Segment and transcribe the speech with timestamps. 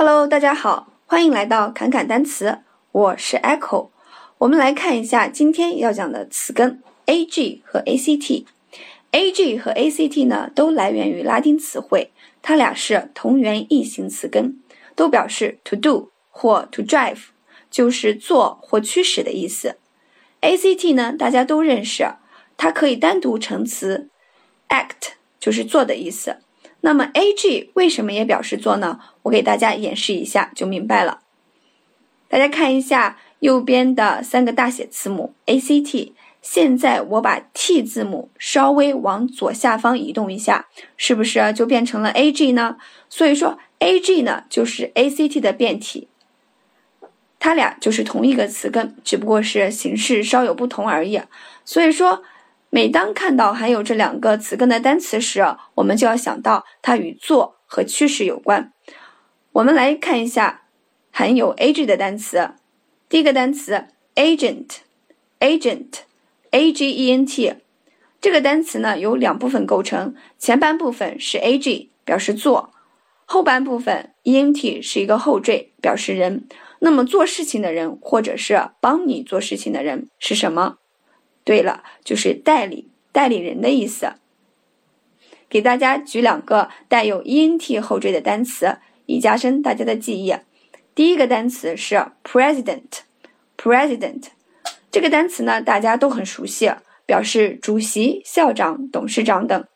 [0.00, 2.58] Hello，大家好，欢迎来到侃侃单词，
[2.92, 3.88] 我是 Echo。
[4.38, 8.44] 我们来看一下今天要讲的词根 ag 和 act。
[9.10, 14.62] ag 和 act 呢，都来源于拉丁词汇，它俩是同源异形词根，
[14.94, 17.18] 都表示 to do 或 to drive，
[17.68, 19.78] 就是做或驱使的意思。
[20.40, 22.08] act 呢，大家都认识，
[22.56, 24.08] 它可以单独成词
[24.68, 26.36] ，act 就是做的意思。
[26.80, 29.00] 那么 ag 为什么也表示做呢？
[29.22, 31.22] 我给大家演示一下就明白了。
[32.28, 42.76] 大家看一下右边的三个大写字母 act，现在我把 t 字母稍微往左下方移动一下，是不是就变成了 ag 呢？
[43.08, 46.06] 所以说 ag 呢就是 act 的变体，
[47.40, 51.20] 它俩就是同一个词根，只不过是形式稍有不同而已。
[51.64, 52.22] 所以说。
[52.70, 55.42] 每当看到含有这两个词根的单词时，
[55.76, 58.74] 我们就要想到它与做和趋势有关。
[59.52, 60.64] 我们来看一下
[61.10, 62.50] 含有 ag 的单词。
[63.08, 67.54] 第一个单词 agent，agent，a g e n t，
[68.20, 72.74] 这个单词呢由两部分构成，前半部分是 ag 表示做，
[73.24, 76.46] 后半部分 e n t 是一个后缀表示人。
[76.80, 80.76] 那么做事情的人或者是帮你做事情的人是什么？
[81.48, 84.12] 对了，就是代理代理人的意思。
[85.48, 90.34] 给大家举两个带有 ent 后缀的单词，以加深大家的记忆。
[90.94, 94.24] 第一个单词是 president，president
[94.90, 96.70] 这个单词呢，大家都很熟悉，
[97.06, 99.66] 表示主席、校长、董事长等。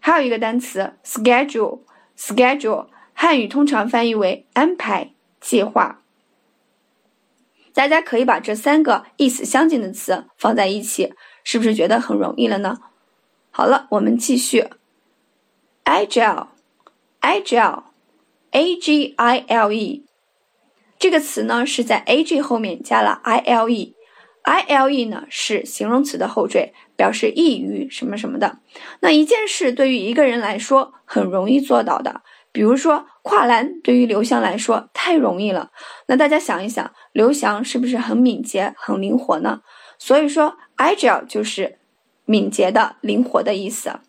[0.00, 6.02] 还有一个单词 schedule，schedule 汉语通常翻译为安排、计划。
[7.72, 11.14] 大家可以把这三个意思相近的词放在一起，
[11.44, 12.80] 是不是觉得很容易了呢？
[13.52, 14.66] 好了，我们继续。
[15.84, 20.04] agile，agile，a g i l e，
[20.98, 23.94] 这个词呢是在 a g 后面加了 i l e。
[24.42, 28.58] I L E 呢是形容词的后缀，表示易于什么什么的。
[29.00, 35.70] 那一件事对于一个人来说很容易做到的，比如说跨栏，对于刘翔来说太容易了。
[36.06, 39.60] 那大家想一想，刘翔是不是很敏捷、很灵活呢？
[39.98, 41.78] 所以说，agile 就是
[42.24, 44.00] 敏捷的、灵活的意思。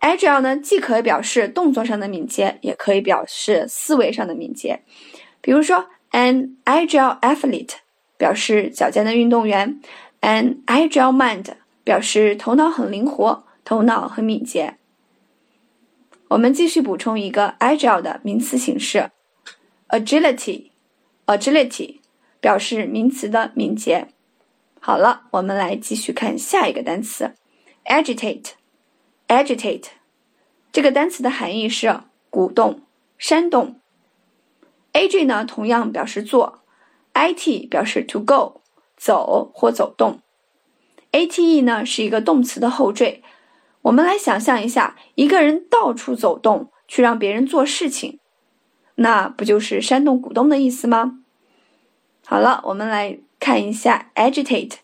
[0.00, 4.82] agile 呢，既可以表示动作上的敏捷，也可以表示思维上的敏捷。
[5.40, 7.76] 比如说，an agile athlete。
[8.24, 9.82] 表示矫健的运动员
[10.22, 11.44] ，an agile mind
[11.84, 14.78] 表示头脑很灵活，头脑很敏捷。
[16.28, 19.10] 我们继续补充一个 agile 的名词形式
[19.90, 21.98] ，agility，agility
[22.40, 24.08] 表示名词的敏捷。
[24.80, 27.34] 好了，我们来继续看下一个单词
[27.84, 29.88] ，agitate，agitate
[30.72, 32.80] 这个单词的含义是鼓动、
[33.18, 33.78] 煽动。
[34.94, 36.63] ag 呢，同样表示做。
[37.14, 38.60] It 表示 to go
[38.96, 40.20] 走或走动
[41.12, 43.22] ，ate 呢是一个动词的后缀。
[43.82, 48.18] 我们来想象一下，一个人到处走动去让别人做事情，
[48.96, 51.20] 那不就是煽动、鼓动的意思吗？
[52.26, 54.76] 好了，我们来看一下 agitate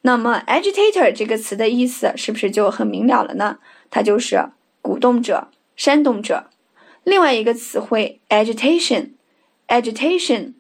[0.01, 3.59] 那么 agitator 这个词的意思是不是就很明了了呢？
[3.89, 4.49] 它就是
[4.81, 6.47] 鼓动者、煽动者。
[7.03, 10.53] 另外一个词汇 agitation，agitation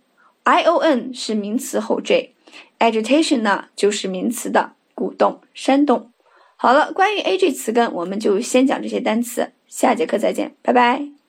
[0.43, 2.33] I O N 是名词后缀
[2.79, 6.11] ，agitation 呢就是名词的鼓动、煽动。
[6.57, 11.20] 好了，关于 A G 词根，我们就先讲这些单词，下节课再见，拜拜。